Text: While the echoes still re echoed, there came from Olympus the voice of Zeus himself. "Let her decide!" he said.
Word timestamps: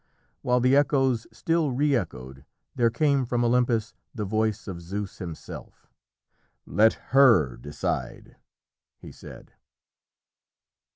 While 0.41 0.59
the 0.61 0.75
echoes 0.75 1.27
still 1.31 1.69
re 1.73 1.95
echoed, 1.95 2.43
there 2.73 2.89
came 2.89 3.23
from 3.23 3.45
Olympus 3.45 3.93
the 4.15 4.25
voice 4.25 4.67
of 4.67 4.81
Zeus 4.81 5.19
himself. 5.19 5.85
"Let 6.65 6.93
her 7.13 7.55
decide!" 7.55 8.37
he 8.97 9.11
said. 9.11 9.53